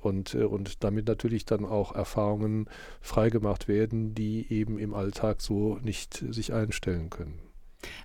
Und, 0.00 0.34
äh, 0.34 0.44
und 0.44 0.82
damit 0.82 1.06
natürlich 1.06 1.44
dann 1.44 1.64
auch 1.64 1.94
Erfahrungen 1.94 2.68
freigemacht 3.00 3.68
werden, 3.68 4.14
die 4.14 4.46
eben 4.50 4.78
im 4.78 4.94
Alltag 4.94 5.42
so 5.42 5.78
nicht 5.82 6.24
sich 6.30 6.52
einstellen 6.52 7.10
können. 7.10 7.51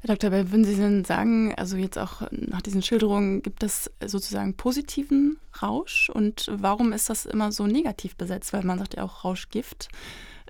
Herr 0.02 0.16
Dr. 0.16 0.30
Bell, 0.32 0.52
würden 0.52 0.66
Sie 0.66 0.76
denn 0.76 1.06
sagen, 1.06 1.54
also 1.56 1.78
jetzt 1.78 1.98
auch 1.98 2.22
nach 2.32 2.62
diesen 2.62 2.82
Schilderungen, 2.82 3.42
gibt 3.42 3.64
es 3.64 3.92
sozusagen 4.06 4.56
positiven 4.56 5.38
Rausch? 5.62 6.10
Und 6.10 6.50
warum 6.52 6.94
ist 6.94 7.10
das 7.10 7.26
immer 7.26 7.52
so 7.52 7.68
negativ 7.68 8.16
besetzt? 8.16 8.54
Weil 8.54 8.64
man 8.64 8.80
sagt 8.80 8.96
ja 8.96 9.04
auch 9.04 9.24
Rauschgift. 9.24 9.90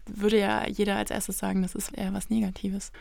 Würde 0.06 0.40
ja 0.40 0.68
jeder 0.68 0.96
als 0.96 1.12
erstes 1.12 1.38
sagen, 1.38 1.62
das 1.62 1.76
ist 1.76 1.92
eher 1.94 2.14
was 2.14 2.30
Negatives. 2.30 2.92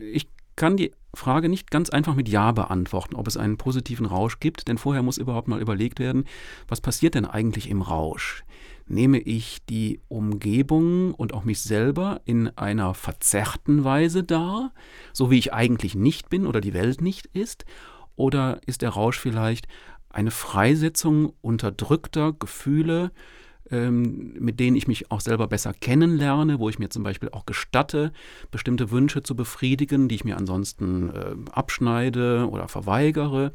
Ich 0.00 0.28
kann 0.58 0.76
die 0.76 0.92
Frage 1.14 1.48
nicht 1.48 1.70
ganz 1.70 1.88
einfach 1.88 2.14
mit 2.14 2.28
Ja 2.28 2.52
beantworten, 2.52 3.16
ob 3.16 3.26
es 3.26 3.38
einen 3.38 3.56
positiven 3.56 4.04
Rausch 4.04 4.40
gibt, 4.40 4.68
denn 4.68 4.76
vorher 4.76 5.02
muss 5.02 5.16
überhaupt 5.16 5.48
mal 5.48 5.60
überlegt 5.60 5.98
werden, 5.98 6.24
was 6.68 6.82
passiert 6.82 7.14
denn 7.14 7.24
eigentlich 7.24 7.70
im 7.70 7.80
Rausch? 7.80 8.44
nehme 8.90 9.18
ich 9.18 9.58
die 9.68 10.00
Umgebung 10.08 11.14
und 11.14 11.34
auch 11.34 11.44
mich 11.44 11.60
selber 11.60 12.20
in 12.24 12.48
einer 12.56 12.94
verzerrten 12.94 13.84
Weise 13.84 14.24
dar, 14.24 14.72
so 15.12 15.30
wie 15.30 15.38
ich 15.38 15.52
eigentlich 15.52 15.94
nicht 15.94 16.30
bin 16.30 16.46
oder 16.46 16.60
die 16.60 16.74
Welt 16.74 17.00
nicht 17.00 17.26
ist, 17.26 17.64
Oder 18.16 18.60
ist 18.66 18.82
der 18.82 18.90
Rausch 18.90 19.20
vielleicht 19.20 19.68
eine 20.10 20.32
Freisetzung 20.32 21.34
unterdrückter 21.40 22.32
Gefühle, 22.32 23.12
ähm, 23.70 24.34
mit 24.38 24.60
denen 24.60 24.76
ich 24.76 24.88
mich 24.88 25.10
auch 25.10 25.20
selber 25.20 25.46
besser 25.46 25.72
kennenlerne, 25.72 26.58
wo 26.58 26.68
ich 26.68 26.78
mir 26.78 26.90
zum 26.90 27.02
Beispiel 27.02 27.30
auch 27.30 27.46
gestatte, 27.46 28.12
bestimmte 28.50 28.90
Wünsche 28.90 29.22
zu 29.22 29.34
befriedigen, 29.34 30.08
die 30.08 30.16
ich 30.16 30.24
mir 30.24 30.36
ansonsten 30.36 31.10
äh, 31.10 31.34
abschneide 31.52 32.48
oder 32.50 32.68
verweigere. 32.68 33.52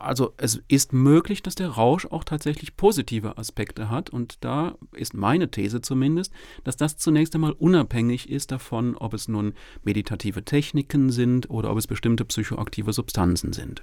Also 0.00 0.32
es 0.36 0.62
ist 0.68 0.92
möglich, 0.92 1.42
dass 1.42 1.56
der 1.56 1.70
Rausch 1.70 2.06
auch 2.06 2.22
tatsächlich 2.22 2.76
positive 2.76 3.36
Aspekte 3.36 3.90
hat 3.90 4.10
und 4.10 4.44
da 4.44 4.76
ist 4.92 5.12
meine 5.12 5.50
These 5.50 5.80
zumindest, 5.80 6.32
dass 6.62 6.76
das 6.76 6.96
zunächst 6.96 7.34
einmal 7.34 7.52
unabhängig 7.52 8.30
ist 8.30 8.52
davon, 8.52 8.96
ob 8.96 9.12
es 9.12 9.26
nun 9.26 9.54
meditative 9.82 10.44
Techniken 10.44 11.10
sind 11.10 11.50
oder 11.50 11.72
ob 11.72 11.78
es 11.78 11.88
bestimmte 11.88 12.24
psychoaktive 12.24 12.92
Substanzen 12.92 13.52
sind. 13.52 13.82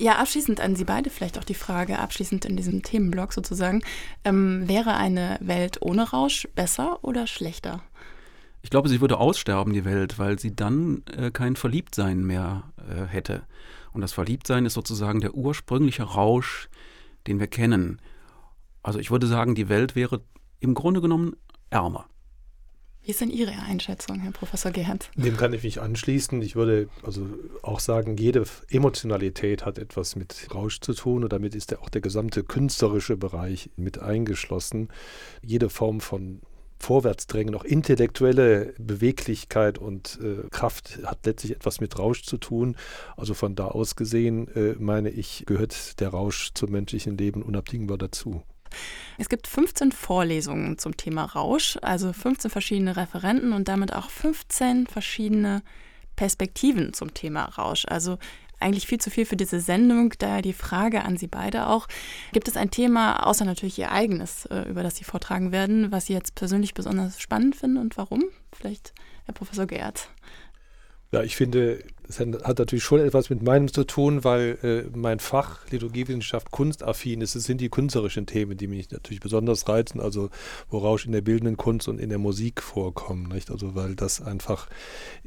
Ja, 0.00 0.18
abschließend 0.18 0.60
an 0.60 0.76
Sie 0.76 0.84
beide 0.84 1.10
vielleicht 1.10 1.38
auch 1.38 1.44
die 1.44 1.54
Frage, 1.54 1.98
abschließend 1.98 2.44
in 2.44 2.56
diesem 2.56 2.84
Themenblock 2.84 3.32
sozusagen, 3.32 3.82
ähm, 4.24 4.68
wäre 4.68 4.94
eine 4.94 5.38
Welt 5.40 5.78
ohne 5.82 6.10
Rausch 6.10 6.46
besser 6.54 7.02
oder 7.02 7.26
schlechter? 7.26 7.82
Ich 8.62 8.70
glaube, 8.70 8.88
sie 8.88 9.00
würde 9.00 9.18
aussterben, 9.18 9.72
die 9.72 9.84
Welt, 9.84 10.18
weil 10.18 10.38
sie 10.38 10.54
dann 10.54 11.02
äh, 11.16 11.32
kein 11.32 11.56
Verliebtsein 11.56 12.24
mehr 12.24 12.62
äh, 12.76 13.06
hätte. 13.06 13.42
Und 13.92 14.00
das 14.00 14.12
Verliebtsein 14.12 14.66
ist 14.66 14.74
sozusagen 14.74 15.20
der 15.20 15.34
ursprüngliche 15.34 16.04
Rausch, 16.04 16.68
den 17.26 17.40
wir 17.40 17.48
kennen. 17.48 18.00
Also 18.84 19.00
ich 19.00 19.10
würde 19.10 19.26
sagen, 19.26 19.56
die 19.56 19.68
Welt 19.68 19.96
wäre 19.96 20.22
im 20.60 20.74
Grunde 20.74 21.00
genommen 21.00 21.34
ärmer. 21.70 22.06
Wie 23.08 23.12
ist 23.12 23.22
denn 23.22 23.30
Ihre 23.30 23.52
Einschätzung, 23.52 24.20
Herr 24.20 24.32
Professor 24.32 24.70
Gerhardt? 24.70 25.10
Dem 25.16 25.38
kann 25.38 25.54
ich 25.54 25.62
mich 25.62 25.80
anschließen. 25.80 26.42
Ich 26.42 26.56
würde 26.56 26.90
also 27.02 27.26
auch 27.62 27.80
sagen, 27.80 28.18
jede 28.18 28.44
Emotionalität 28.68 29.64
hat 29.64 29.78
etwas 29.78 30.14
mit 30.14 30.48
Rausch 30.54 30.80
zu 30.80 30.92
tun 30.92 31.24
und 31.24 31.32
damit 31.32 31.54
ist 31.54 31.74
auch 31.78 31.88
der 31.88 32.02
gesamte 32.02 32.44
künstlerische 32.44 33.16
Bereich 33.16 33.70
mit 33.76 33.98
eingeschlossen. 33.98 34.88
Jede 35.40 35.70
Form 35.70 36.02
von 36.02 36.42
Vorwärtsdrängen, 36.80 37.54
auch 37.54 37.64
intellektuelle 37.64 38.74
Beweglichkeit 38.78 39.78
und 39.78 40.18
äh, 40.22 40.46
Kraft 40.50 40.98
hat 41.02 41.24
letztlich 41.24 41.52
etwas 41.52 41.80
mit 41.80 41.98
Rausch 41.98 42.24
zu 42.24 42.36
tun. 42.36 42.76
Also 43.16 43.32
von 43.32 43.54
da 43.54 43.68
aus 43.68 43.96
gesehen, 43.96 44.48
äh, 44.54 44.74
meine 44.78 45.08
ich, 45.08 45.44
gehört 45.46 45.98
der 46.00 46.10
Rausch 46.10 46.50
zum 46.52 46.72
menschlichen 46.72 47.16
Leben 47.16 47.42
unabdingbar 47.42 47.96
dazu. 47.96 48.42
Es 49.18 49.28
gibt 49.28 49.46
15 49.46 49.92
Vorlesungen 49.92 50.78
zum 50.78 50.96
Thema 50.96 51.24
Rausch, 51.24 51.78
also 51.82 52.12
15 52.12 52.50
verschiedene 52.50 52.96
Referenten 52.96 53.52
und 53.52 53.68
damit 53.68 53.94
auch 53.94 54.10
15 54.10 54.86
verschiedene 54.86 55.62
Perspektiven 56.16 56.92
zum 56.92 57.14
Thema 57.14 57.44
Rausch. 57.44 57.84
Also 57.88 58.18
eigentlich 58.60 58.86
viel 58.86 58.98
zu 58.98 59.10
viel 59.10 59.24
für 59.24 59.36
diese 59.36 59.60
Sendung. 59.60 60.14
Daher 60.18 60.42
die 60.42 60.52
Frage 60.52 61.04
an 61.04 61.16
Sie 61.16 61.28
beide 61.28 61.68
auch. 61.68 61.86
Gibt 62.32 62.48
es 62.48 62.56
ein 62.56 62.70
Thema, 62.70 63.26
außer 63.26 63.44
natürlich 63.44 63.78
Ihr 63.78 63.92
eigenes, 63.92 64.46
äh, 64.46 64.62
über 64.68 64.82
das 64.82 64.96
Sie 64.96 65.04
vortragen 65.04 65.52
werden, 65.52 65.92
was 65.92 66.06
Sie 66.06 66.12
jetzt 66.12 66.34
persönlich 66.34 66.74
besonders 66.74 67.20
spannend 67.20 67.56
finden 67.56 67.78
und 67.78 67.96
warum? 67.96 68.24
Vielleicht 68.52 68.92
Herr 69.26 69.34
Professor 69.34 69.66
Geert. 69.66 70.08
Ja, 71.10 71.22
ich 71.22 71.36
finde, 71.36 71.82
es 72.06 72.20
hat 72.20 72.58
natürlich 72.58 72.84
schon 72.84 73.00
etwas 73.00 73.30
mit 73.30 73.42
meinem 73.42 73.72
zu 73.72 73.84
tun, 73.84 74.24
weil 74.24 74.58
äh, 74.62 74.96
mein 74.96 75.20
Fach 75.20 75.66
Liturgiewissenschaft 75.70 76.50
kunstaffin 76.50 77.22
ist. 77.22 77.34
Es 77.34 77.44
sind 77.44 77.60
die 77.60 77.70
künstlerischen 77.70 78.26
Themen, 78.26 78.58
die 78.58 78.66
mich 78.66 78.90
natürlich 78.90 79.20
besonders 79.20 79.68
reizen, 79.68 80.00
also 80.00 80.28
wo 80.68 80.78
Rausch 80.78 81.06
in 81.06 81.12
der 81.12 81.22
bildenden 81.22 81.56
Kunst 81.56 81.88
und 81.88 81.98
in 81.98 82.10
der 82.10 82.18
Musik 82.18 82.62
vorkommen. 82.62 83.28
Nicht? 83.28 83.50
Also 83.50 83.74
weil 83.74 83.94
das 83.94 84.20
einfach 84.20 84.68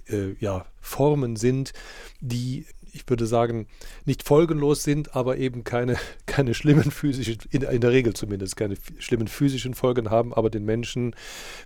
äh, 0.07 0.33
ja, 0.39 0.65
Formen 0.81 1.35
sind, 1.35 1.73
die 2.19 2.65
ich 2.93 3.09
würde 3.09 3.25
sagen, 3.25 3.67
nicht 4.05 4.23
folgenlos 4.23 4.83
sind, 4.83 5.15
aber 5.15 5.37
eben 5.37 5.63
keine, 5.63 5.97
keine 6.25 6.53
schlimmen 6.53 6.91
physischen, 6.91 7.37
in, 7.49 7.61
in, 7.61 7.81
der 7.81 7.91
Regel 7.91 8.13
zumindest, 8.13 8.55
keine 8.55 8.75
schlimmen 8.99 9.27
physischen 9.27 9.73
Folgen 9.73 10.09
haben, 10.09 10.33
aber 10.33 10.49
den 10.49 10.65
Menschen, 10.65 11.15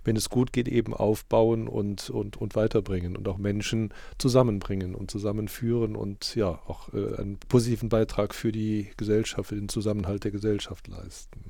wenn 0.04 0.16
es 0.16 0.30
gut 0.30 0.52
geht, 0.52 0.68
eben 0.68 0.94
aufbauen 0.94 1.68
und, 1.68 2.10
und, 2.10 2.36
und 2.36 2.54
weiterbringen 2.54 3.16
und 3.16 3.28
auch 3.28 3.38
Menschen 3.38 3.92
zusammenbringen 4.18 4.94
und 4.94 5.10
zusammenführen 5.10 5.96
und 5.96 6.34
ja, 6.34 6.48
auch 6.66 6.92
äh, 6.92 7.16
einen 7.16 7.38
positiven 7.48 7.88
Beitrag 7.88 8.34
für 8.34 8.52
die 8.52 8.90
Gesellschaft, 8.96 9.48
für 9.48 9.56
den 9.56 9.68
Zusammenhalt 9.68 10.24
der 10.24 10.30
Gesellschaft 10.30 10.88
leisten. 10.88 11.40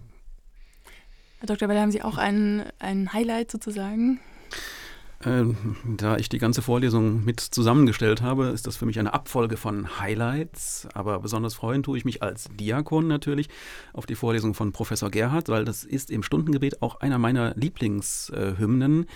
Herr 1.38 1.46
Dr. 1.46 1.68
Beller, 1.68 1.82
haben 1.82 1.92
Sie 1.92 2.02
auch 2.02 2.16
ein, 2.16 2.64
ein 2.78 3.12
Highlight 3.12 3.50
sozusagen? 3.50 4.20
Ähm, 5.24 5.76
da 5.96 6.18
ich 6.18 6.28
die 6.28 6.38
ganze 6.38 6.60
Vorlesung 6.60 7.24
mit 7.24 7.40
zusammengestellt 7.40 8.20
habe, 8.20 8.46
ist 8.48 8.66
das 8.66 8.76
für 8.76 8.84
mich 8.84 8.98
eine 8.98 9.14
Abfolge 9.14 9.56
von 9.56 9.98
Highlights. 9.98 10.88
Aber 10.92 11.20
besonders 11.20 11.54
freuen 11.54 11.82
tue 11.82 11.96
ich 11.96 12.04
mich 12.04 12.22
als 12.22 12.48
Diakon 12.60 13.06
natürlich 13.06 13.48
auf 13.94 14.04
die 14.04 14.14
Vorlesung 14.14 14.52
von 14.52 14.72
Professor 14.72 15.10
Gerhard, 15.10 15.48
weil 15.48 15.64
das 15.64 15.84
ist 15.84 16.10
im 16.10 16.22
Stundengebet 16.22 16.82
auch 16.82 17.00
einer 17.00 17.18
meiner 17.18 17.54
Lieblingshymnen 17.54 19.06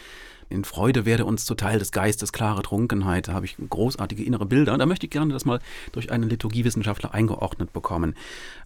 in 0.50 0.64
Freude 0.64 1.07
werde 1.07 1.25
uns 1.25 1.45
zuteil 1.45 1.78
des 1.78 1.92
Geistes 1.92 2.33
klare 2.33 2.62
Trunkenheit. 2.62 3.28
Da 3.28 3.33
habe 3.35 3.47
ich 3.47 3.57
großartige 3.57 4.25
innere 4.25 4.47
Bilder. 4.47 4.73
Und 4.73 4.80
da 4.80 4.87
möchte 4.87 5.07
ich 5.07 5.11
gerne 5.11 5.33
das 5.33 5.45
mal 5.45 5.61
durch 5.92 6.11
einen 6.11 6.28
Liturgiewissenschaftler 6.28 7.14
eingeordnet 7.14 7.73
bekommen. 7.73 8.14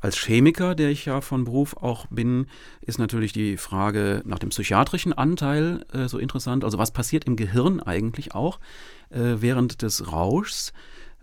Als 0.01 0.17
Chemiker, 0.17 0.75
der 0.75 0.89
ich 0.89 1.05
ja 1.05 1.21
von 1.21 1.45
Beruf 1.45 1.77
auch 1.77 2.07
bin, 2.07 2.47
ist 2.81 2.99
natürlich 2.99 3.33
die 3.33 3.59
Frage 3.59 4.23
nach 4.25 4.39
dem 4.39 4.49
psychiatrischen 4.49 5.13
Anteil 5.13 5.85
äh, 5.93 6.09
so 6.09 6.19
interessant. 6.19 6.65
Also 6.65 6.79
was 6.79 6.91
passiert 6.91 7.25
im 7.25 7.37
Gehirn 7.37 7.81
eigentlich 7.81 8.35
auch 8.35 8.59
äh, 9.11 9.37
während 9.37 9.83
des 9.83 10.11
Rauschs? 10.11 10.73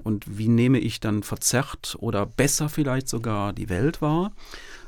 Und 0.03 0.37
wie 0.37 0.47
nehme 0.47 0.79
ich 0.79 0.99
dann 0.99 1.23
verzerrt 1.23 1.95
oder 1.99 2.25
besser 2.25 2.69
vielleicht 2.69 3.07
sogar 3.07 3.53
die 3.53 3.69
Welt 3.69 4.01
wahr? 4.01 4.31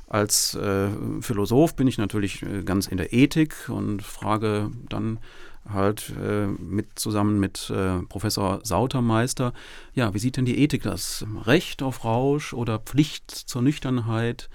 Als 0.08 0.54
äh, 0.54 0.90
Philosoph 1.22 1.76
bin 1.76 1.88
ich 1.88 1.98
natürlich 1.98 2.44
äh, 2.44 2.62
ganz 2.64 2.88
in 2.88 2.98
der 2.98 3.14
Ethik 3.14 3.70
und 3.70 4.04
frage 4.04 4.70
dann 4.88 5.20
halt 5.68 6.14
äh, 6.22 6.48
mit 6.48 7.00
zusammen 7.00 7.40
mit 7.40 7.70
äh, 7.70 8.00
Professor 8.10 8.60
Sautermeister. 8.64 9.54
Ja, 9.94 10.14
wie 10.14 10.20
sieht 10.20 10.38
denn 10.38 10.46
die 10.46 10.60
Ethik 10.60 10.84
das? 10.84 11.26
Recht 11.46 11.82
auf 11.82 12.04
Rausch 12.04 12.54
oder 12.54 12.80
Pflicht 12.80 13.32
zur 13.32 13.62
Nüchternheit? 13.62 14.50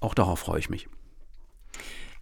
Auch 0.00 0.14
darauf 0.14 0.40
freue 0.40 0.58
ich 0.60 0.70
mich. 0.70 0.88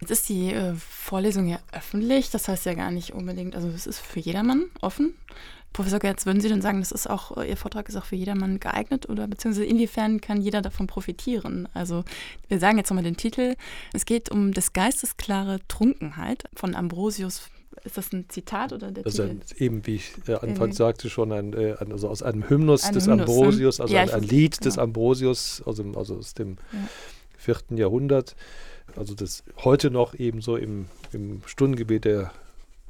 Jetzt 0.01 0.11
ist 0.11 0.29
die 0.29 0.51
äh, 0.51 0.73
Vorlesung 0.73 1.47
ja 1.47 1.59
öffentlich, 1.71 2.31
das 2.31 2.47
heißt 2.47 2.65
ja 2.65 2.73
gar 2.73 2.89
nicht 2.89 3.13
unbedingt, 3.13 3.55
also 3.55 3.67
es 3.69 3.85
ist 3.85 3.99
für 3.99 4.19
jedermann 4.19 4.65
offen. 4.81 5.13
Professor 5.73 5.99
Gerz, 5.99 6.25
würden 6.25 6.41
Sie 6.41 6.49
denn 6.49 6.61
sagen, 6.61 6.79
das 6.79 6.91
ist 6.91 7.09
auch, 7.09 7.37
Ihr 7.41 7.55
Vortrag 7.55 7.87
ist 7.87 7.95
auch 7.95 8.03
für 8.03 8.17
jedermann 8.17 8.59
geeignet 8.59 9.07
oder 9.07 9.27
beziehungsweise 9.27 9.65
inwiefern 9.65 10.19
kann 10.19 10.41
jeder 10.41 10.61
davon 10.61 10.87
profitieren? 10.87 11.69
Also 11.73 12.03
wir 12.49 12.59
sagen 12.59 12.77
jetzt 12.77 12.89
nochmal 12.89 13.05
den 13.05 13.15
Titel. 13.15 13.55
Es 13.93 14.05
geht 14.05 14.29
um 14.29 14.53
des 14.53 14.73
Geistes 14.73 15.15
klare 15.15 15.59
Trunkenheit 15.69 16.43
von 16.55 16.75
Ambrosius 16.75 17.49
ist 17.83 17.97
das 17.97 18.11
ein 18.11 18.25
Zitat 18.29 18.73
oder 18.73 18.91
der 18.91 19.03
das 19.03 19.15
Titel? 19.15 19.39
Ist 19.43 19.53
ein, 19.59 19.63
eben, 19.63 19.87
wie 19.87 19.95
ich 19.95 20.13
äh, 20.27 20.35
anfangs 20.35 20.77
sagte, 20.77 21.09
schon 21.09 21.31
ein, 21.31 21.53
äh, 21.53 21.75
also 21.79 22.09
aus 22.09 22.21
einem 22.21 22.47
Hymnus 22.49 22.83
ein 22.83 22.93
des 22.93 23.07
Hymnus, 23.07 23.27
ne? 23.27 23.33
Ambrosius, 23.33 23.79
also 23.79 23.93
ja, 23.93 24.01
ein, 24.01 24.09
ein, 24.09 24.23
Lied 24.23 24.59
genau. 24.59 24.63
des 24.63 24.77
Ambrosius 24.77 25.61
aus 25.65 25.77
dem, 25.77 25.97
also 25.97 26.17
aus 26.17 26.33
dem 26.33 26.57
ja. 26.71 26.79
vierten 27.37 27.77
Jahrhundert. 27.77 28.35
Also 28.95 29.15
das 29.15 29.43
heute 29.63 29.89
noch 29.89 30.13
ebenso 30.15 30.57
im, 30.57 30.87
im 31.13 31.41
Stundengebet 31.45 32.05
der 32.05 32.31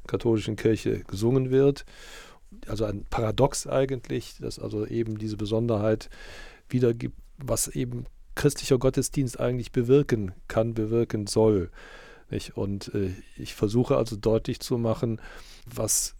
katholischen 0.08 0.56
Kirche 0.56 1.04
gesungen 1.06 1.52
wird. 1.52 1.86
Also 2.68 2.86
ein 2.86 3.06
Paradox 3.10 3.68
eigentlich, 3.68 4.38
dass 4.40 4.60
also 4.60 4.86
eben 4.86 5.18
diese 5.18 5.38
Besonderheit 5.38 6.10
wiedergibt, 6.70 7.16
was 7.38 7.68
eben 7.68 8.06
christlicher 8.36 8.78
Gottesdienst 8.78 9.40
eigentlich 9.40 9.72
bewirken 9.72 10.32
kann, 10.48 10.74
bewirken 10.74 11.28
soll. 11.28 11.70
Nicht? 12.32 12.58
Und 12.58 12.94
äh, 12.96 13.12
ich 13.38 13.54
versuche 13.54 13.98
also 13.98 14.16
deutlich 14.16 14.60
zu 14.60 14.78
machen, 14.78 15.22
was 15.66 16.16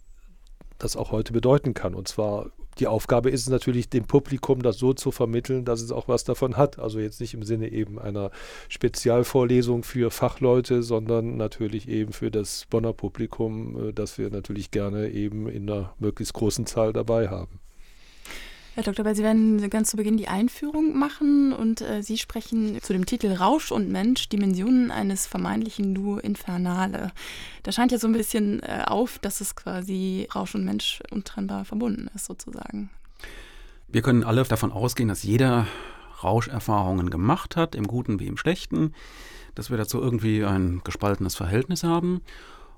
das 0.78 0.96
auch 0.96 1.10
heute 1.10 1.32
bedeuten 1.32 1.74
kann. 1.74 1.94
Und 1.94 2.08
zwar 2.08 2.50
die 2.78 2.86
Aufgabe 2.86 3.30
ist 3.30 3.42
es 3.42 3.48
natürlich, 3.48 3.90
dem 3.90 4.06
Publikum 4.06 4.62
das 4.62 4.78
so 4.78 4.94
zu 4.94 5.10
vermitteln, 5.10 5.64
dass 5.64 5.82
es 5.82 5.92
auch 5.92 6.08
was 6.08 6.24
davon 6.24 6.56
hat. 6.56 6.78
Also 6.78 7.00
jetzt 7.00 7.20
nicht 7.20 7.34
im 7.34 7.42
Sinne 7.42 7.70
eben 7.70 7.98
einer 7.98 8.30
Spezialvorlesung 8.68 9.82
für 9.82 10.10
Fachleute, 10.10 10.82
sondern 10.82 11.36
natürlich 11.36 11.88
eben 11.88 12.12
für 12.12 12.30
das 12.30 12.66
Bonner 12.70 12.92
Publikum, 12.92 13.88
äh, 13.88 13.92
das 13.92 14.18
wir 14.18 14.30
natürlich 14.30 14.70
gerne 14.70 15.10
eben 15.10 15.48
in 15.48 15.68
einer 15.68 15.94
möglichst 15.98 16.34
großen 16.34 16.66
Zahl 16.66 16.92
dabei 16.92 17.28
haben. 17.28 17.60
Herr 18.74 18.84
Dr. 18.84 19.04
Bell, 19.04 19.14
Sie 19.14 19.22
werden 19.22 19.68
ganz 19.68 19.90
zu 19.90 19.98
Beginn 19.98 20.16
die 20.16 20.28
Einführung 20.28 20.98
machen 20.98 21.52
und 21.52 21.82
äh, 21.82 22.02
Sie 22.02 22.16
sprechen 22.16 22.80
zu 22.80 22.94
dem 22.94 23.04
Titel 23.04 23.30
Rausch 23.30 23.70
und 23.70 23.90
Mensch, 23.90 24.30
Dimensionen 24.30 24.90
eines 24.90 25.26
vermeintlichen 25.26 25.94
Duo 25.94 26.16
Infernale. 26.16 27.12
Da 27.64 27.72
scheint 27.72 27.92
ja 27.92 27.98
so 27.98 28.06
ein 28.06 28.14
bisschen 28.14 28.62
äh, 28.62 28.84
auf, 28.86 29.18
dass 29.18 29.42
es 29.42 29.56
quasi 29.56 30.26
Rausch 30.34 30.54
und 30.54 30.64
Mensch 30.64 31.02
untrennbar 31.10 31.66
verbunden 31.66 32.08
ist, 32.14 32.24
sozusagen. 32.24 32.88
Wir 33.88 34.00
können 34.00 34.24
alle 34.24 34.42
davon 34.44 34.72
ausgehen, 34.72 35.10
dass 35.10 35.22
jeder 35.22 35.66
Rauscherfahrungen 36.24 37.10
gemacht 37.10 37.56
hat, 37.56 37.74
im 37.74 37.86
Guten 37.86 38.20
wie 38.20 38.26
im 38.26 38.38
Schlechten, 38.38 38.94
dass 39.54 39.68
wir 39.68 39.76
dazu 39.76 40.00
irgendwie 40.00 40.46
ein 40.46 40.80
gespaltenes 40.82 41.34
Verhältnis 41.34 41.84
haben. 41.84 42.22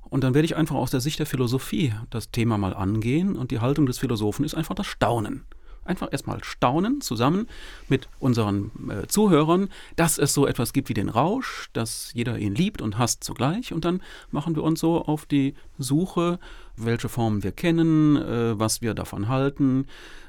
Und 0.02 0.24
dann 0.24 0.34
werde 0.34 0.46
ich 0.46 0.56
einfach 0.56 0.74
aus 0.74 0.90
der 0.90 1.00
Sicht 1.00 1.20
der 1.20 1.26
Philosophie 1.26 1.94
das 2.10 2.32
Thema 2.32 2.58
mal 2.58 2.74
angehen 2.74 3.36
und 3.36 3.52
die 3.52 3.60
Haltung 3.60 3.86
des 3.86 3.98
Philosophen 3.98 4.44
ist 4.44 4.56
einfach 4.56 4.74
das 4.74 4.88
Staunen. 4.88 5.44
Einfach 5.84 6.08
erstmal 6.10 6.42
staunen 6.42 7.00
zusammen 7.00 7.48
mit 7.88 8.08
unseren 8.18 8.70
äh, 8.88 9.06
Zuhörern, 9.06 9.68
dass 9.96 10.18
es 10.18 10.34
so 10.34 10.46
etwas 10.46 10.72
gibt 10.72 10.88
wie 10.88 10.94
den 10.94 11.08
Rausch, 11.08 11.68
dass 11.72 12.10
jeder 12.14 12.38
ihn 12.38 12.54
liebt 12.54 12.82
und 12.82 12.98
hasst 12.98 13.24
zugleich. 13.24 13.72
Und 13.72 13.84
dann 13.84 14.02
machen 14.30 14.56
wir 14.56 14.62
uns 14.62 14.80
so 14.80 15.04
auf 15.04 15.26
die 15.26 15.54
Suche, 15.78 16.38
welche 16.76 17.08
Formen 17.08 17.42
wir 17.42 17.52
kennen, 17.52 18.16
äh, 18.16 18.58
was 18.58 18.82
wir 18.82 18.94
davon 18.94 19.28
halten 19.28 19.86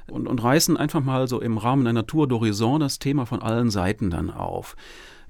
und, 0.08 0.26
und 0.28 0.42
reißen 0.42 0.76
einfach 0.76 1.02
mal 1.02 1.28
so 1.28 1.40
im 1.40 1.58
Rahmen 1.58 1.86
einer 1.86 2.06
Tour 2.06 2.26
d'Horizon 2.26 2.78
das 2.78 2.98
Thema 2.98 3.26
von 3.26 3.42
allen 3.42 3.70
Seiten 3.70 4.10
dann 4.10 4.30
auf. 4.30 4.76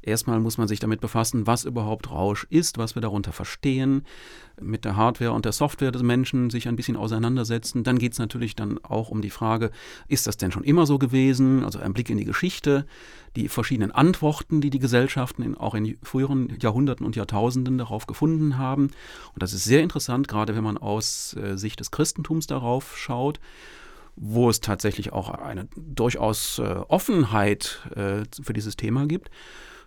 Erstmal 0.06 0.38
muss 0.38 0.56
man 0.56 0.68
sich 0.68 0.78
damit 0.78 1.00
befassen, 1.00 1.48
was 1.48 1.64
überhaupt 1.64 2.12
Rausch 2.12 2.46
ist, 2.48 2.78
was 2.78 2.94
wir 2.94 3.02
darunter 3.02 3.32
verstehen, 3.32 4.04
mit 4.60 4.84
der 4.84 4.94
Hardware 4.94 5.32
und 5.32 5.44
der 5.44 5.52
Software 5.52 5.90
des 5.90 6.04
Menschen 6.04 6.48
sich 6.48 6.68
ein 6.68 6.76
bisschen 6.76 6.96
auseinandersetzen. 6.96 7.82
Dann 7.82 7.98
geht 7.98 8.12
es 8.12 8.20
natürlich 8.20 8.54
dann 8.54 8.78
auch 8.84 9.10
um 9.10 9.20
die 9.20 9.30
Frage, 9.30 9.72
ist 10.06 10.28
das 10.28 10.36
denn 10.36 10.52
schon 10.52 10.62
immer 10.62 10.86
so 10.86 10.98
gewesen? 10.98 11.64
Also 11.64 11.80
ein 11.80 11.92
Blick 11.92 12.08
in 12.08 12.18
die 12.18 12.25
Geschichte, 12.25 12.86
die 13.34 13.48
verschiedenen 13.48 13.90
Antworten, 13.90 14.60
die 14.60 14.70
die 14.70 14.78
Gesellschaften 14.78 15.42
in, 15.42 15.56
auch 15.56 15.75
in 15.75 15.98
früheren 16.04 16.56
Jahrhunderten 16.60 17.04
und 17.04 17.16
Jahrtausenden 17.16 17.76
darauf 17.76 18.06
gefunden 18.06 18.58
haben. 18.58 18.84
Und 19.34 19.42
das 19.42 19.52
ist 19.52 19.64
sehr 19.64 19.82
interessant, 19.82 20.28
gerade 20.28 20.54
wenn 20.54 20.64
man 20.64 20.78
aus 20.78 21.34
äh, 21.34 21.58
Sicht 21.58 21.80
des 21.80 21.90
Christentums 21.90 22.46
darauf 22.46 22.96
schaut 22.96 23.40
wo 24.16 24.49
es 24.49 24.61
tatsächlich 24.61 25.12
auch 25.12 25.30
eine 25.30 25.68
durchaus 25.76 26.58
äh, 26.58 26.62
Offenheit 26.88 27.80
äh, 27.94 28.25
für 28.42 28.52
dieses 28.52 28.76
Thema 28.76 29.06
gibt. 29.06 29.30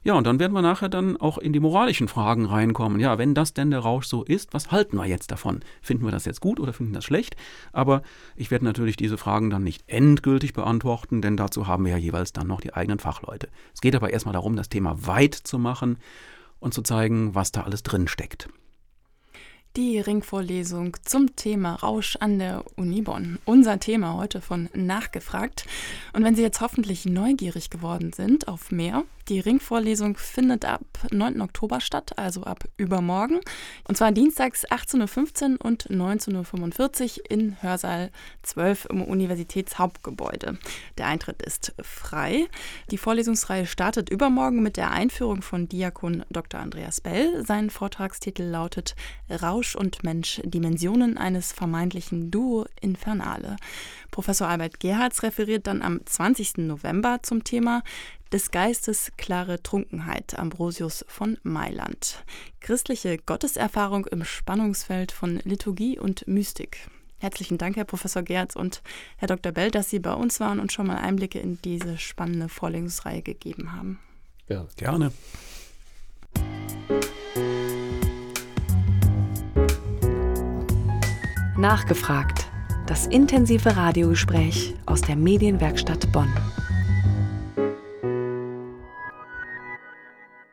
Ja, 0.01 0.13
und 0.13 0.25
dann 0.25 0.39
werden 0.39 0.53
wir 0.53 0.62
nachher 0.62 0.88
dann 0.88 1.17
auch 1.17 1.38
in 1.38 1.51
die 1.51 1.59
moralischen 1.59 2.07
Fragen 2.07 2.45
reinkommen. 2.45 3.01
Ja, 3.01 3.17
wenn 3.17 3.33
das 3.33 3.53
denn 3.53 3.69
der 3.69 3.81
Rausch 3.81 4.07
so 4.07 4.24
ist, 4.24 4.53
was 4.53 4.71
halten 4.71 4.95
wir 4.95 5.05
jetzt 5.05 5.29
davon? 5.29 5.59
Finden 5.81 6.05
wir 6.05 6.12
das 6.12 6.24
jetzt 6.24 6.39
gut 6.39 6.59
oder 6.62 6.71
finden 6.71 6.93
wir 6.93 7.00
das 7.00 7.05
schlecht? 7.05 7.36
Aber 7.74 8.01
ich 8.38 8.50
werde 8.50 8.63
natürlich 8.63 8.95
diese 8.95 9.17
Fragen 9.17 9.50
dann 9.50 9.63
nicht 9.63 9.83
endgültig 9.88 10.53
beantworten, 10.53 11.21
denn 11.21 11.36
dazu 11.36 11.67
haben 11.67 11.83
wir 11.83 11.91
ja 11.91 11.98
jeweils 11.98 12.31
dann 12.31 12.48
noch 12.48 12.62
die 12.62 12.74
eigenen 12.74 13.00
Fachleute. 13.00 13.50
Es 13.74 13.81
geht 13.81 13.95
aber 13.95 14.12
erstmal 14.12 14.33
darum, 14.33 14.55
das 14.55 14.69
Thema 14.69 15.05
weit 15.05 15.36
zu 15.36 15.59
machen 15.59 15.98
und 16.59 16.74
zu 16.74 16.81
zeigen, 16.81 17.36
was 17.36 17.51
da 17.51 17.63
alles 17.63 17.83
drin 17.83 18.07
steckt 18.07 18.48
die 19.75 19.99
Ringvorlesung 19.99 20.97
zum 21.03 21.35
Thema 21.35 21.75
Rausch 21.75 22.15
an 22.19 22.39
der 22.39 22.63
Uni 22.75 23.01
Bonn. 23.01 23.39
Unser 23.45 23.79
Thema 23.79 24.15
heute 24.15 24.41
von 24.41 24.69
Nachgefragt. 24.73 25.65
Und 26.13 26.23
wenn 26.23 26.35
Sie 26.35 26.41
jetzt 26.41 26.61
hoffentlich 26.61 27.05
neugierig 27.05 27.69
geworden 27.69 28.11
sind 28.13 28.47
auf 28.47 28.71
mehr, 28.71 29.03
die 29.29 29.39
Ringvorlesung 29.39 30.17
findet 30.17 30.65
ab 30.65 30.81
9. 31.12 31.41
Oktober 31.41 31.79
statt, 31.81 32.17
also 32.17 32.43
ab 32.43 32.63
übermorgen. 32.77 33.39
Und 33.88 33.95
zwar 33.95 34.12
dienstags 34.12 34.67
18.15 34.67 35.51
Uhr 35.51 35.65
und 35.65 35.88
19.45 35.89 37.19
Uhr 37.19 37.31
in 37.31 37.62
Hörsaal 37.62 38.12
12 38.43 38.86
im 38.86 39.03
Universitätshauptgebäude. 39.03 40.57
Der 40.98 41.07
Eintritt 41.07 41.41
ist 41.43 41.74
frei. 41.81 42.48
Die 42.89 42.98
Vorlesungsreihe 42.98 43.67
startet 43.67 44.09
übermorgen 44.09 44.63
mit 44.63 44.77
der 44.77 44.91
Einführung 44.91 45.41
von 45.41 45.69
Diakon 45.69 46.25
Dr. 46.29 46.59
Andreas 46.59 47.01
Bell. 47.01 47.45
Sein 47.45 47.69
Vortragstitel 47.69 48.43
lautet 48.43 48.95
Rausch 49.29 49.75
und 49.75 50.03
Mensch, 50.03 50.41
Dimensionen 50.43 51.17
eines 51.17 51.51
vermeintlichen 51.51 52.31
Duo 52.31 52.65
Infernale. 52.81 53.57
Professor 54.12 54.48
Albert 54.48 54.79
Gerhards 54.79 55.21
referiert 55.21 55.67
dann 55.67 55.83
am 55.83 56.03
20. 56.03 56.57
November 56.57 57.19
zum 57.21 57.43
Thema 57.43 57.83
des 58.31 58.51
Geistes 58.51 59.12
klare 59.17 59.62
Trunkenheit 59.62 60.38
Ambrosius 60.38 61.03
von 61.07 61.38
Mailand. 61.43 62.24
Christliche 62.59 63.17
Gotteserfahrung 63.17 64.05
im 64.05 64.24
Spannungsfeld 64.24 65.12
von 65.12 65.39
Liturgie 65.43 65.98
und 65.98 66.27
Mystik. 66.27 66.88
Herzlichen 67.17 67.57
Dank, 67.57 67.75
Herr 67.75 67.86
Professor 67.86 68.24
Gerz 68.24 68.55
und 68.55 68.81
Herr 69.17 69.27
Dr. 69.27 69.51
Bell, 69.51 69.71
dass 69.71 69.89
Sie 69.89 70.00
bei 70.00 70.13
uns 70.13 70.39
waren 70.39 70.59
und 70.59 70.71
schon 70.71 70.88
mal 70.88 70.98
Einblicke 70.98 71.39
in 71.39 71.62
diese 71.63 71.98
spannende 71.98 72.48
Vorlesungsreihe 72.48 73.22
gegeben 73.22 73.74
haben. 73.74 74.00
Ja, 74.48 74.65
gerne. 74.77 75.11
Nachgefragt. 81.57 82.48
Das 82.87 83.05
intensive 83.05 83.75
Radiogespräch 83.75 84.75
aus 84.85 85.01
der 85.01 85.15
Medienwerkstatt 85.18 86.11
Bonn. 86.11 86.33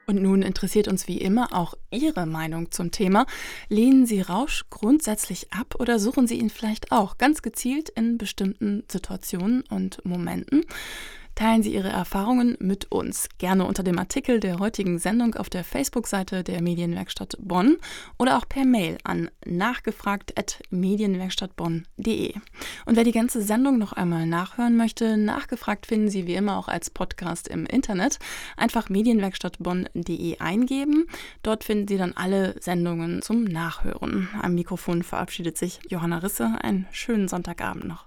Und 0.08 0.22
nun 0.22 0.42
interessiert 0.42 0.86
uns 0.86 1.08
wie 1.08 1.18
immer 1.18 1.52
auch 1.52 1.74
Ihre 1.90 2.26
Meinung 2.26 2.70
zum 2.70 2.92
Thema. 2.92 3.26
Lehnen 3.68 4.06
Sie 4.06 4.20
Rausch 4.20 4.64
grundsätzlich 4.70 5.52
ab 5.52 5.74
oder 5.80 5.98
suchen 5.98 6.28
Sie 6.28 6.38
ihn 6.38 6.48
vielleicht 6.48 6.92
auch 6.92 7.18
ganz 7.18 7.42
gezielt 7.42 7.88
in 7.88 8.16
bestimmten 8.16 8.84
Situationen 8.88 9.64
und 9.68 10.04
Momenten? 10.04 10.64
Teilen 11.36 11.62
Sie 11.62 11.72
Ihre 11.74 11.90
Erfahrungen 11.90 12.56
mit 12.60 12.90
uns, 12.90 13.28
gerne 13.36 13.66
unter 13.66 13.82
dem 13.82 13.98
Artikel 13.98 14.40
der 14.40 14.58
heutigen 14.58 14.98
Sendung 14.98 15.34
auf 15.34 15.50
der 15.50 15.64
Facebook-Seite 15.64 16.42
der 16.42 16.62
Medienwerkstatt 16.62 17.36
Bonn 17.38 17.76
oder 18.18 18.38
auch 18.38 18.48
per 18.48 18.64
Mail 18.64 18.96
an 19.04 19.28
nachgefragt.medienwerkstattbonn.de. 19.44 22.34
Und 22.86 22.96
wer 22.96 23.04
die 23.04 23.12
ganze 23.12 23.42
Sendung 23.42 23.76
noch 23.76 23.92
einmal 23.92 24.26
nachhören 24.26 24.78
möchte, 24.78 25.18
nachgefragt 25.18 25.84
finden 25.84 26.08
Sie 26.08 26.26
wie 26.26 26.36
immer 26.36 26.56
auch 26.56 26.68
als 26.68 26.88
Podcast 26.88 27.48
im 27.48 27.66
Internet. 27.66 28.18
Einfach 28.56 28.88
medienwerkstattbonn.de 28.88 30.38
eingeben. 30.38 31.06
Dort 31.42 31.64
finden 31.64 31.86
Sie 31.86 31.98
dann 31.98 32.14
alle 32.14 32.54
Sendungen 32.62 33.20
zum 33.20 33.44
Nachhören. 33.44 34.30
Am 34.40 34.54
Mikrofon 34.54 35.02
verabschiedet 35.02 35.58
sich 35.58 35.80
Johanna 35.90 36.16
Risse. 36.16 36.56
Einen 36.62 36.86
schönen 36.92 37.28
Sonntagabend 37.28 37.84
noch. 37.84 38.06